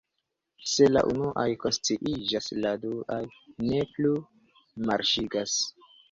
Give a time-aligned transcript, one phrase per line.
[0.69, 3.17] Se la unuaj konsciiĝas, la duaj
[3.67, 4.13] ne plu
[4.91, 5.55] marŝigas.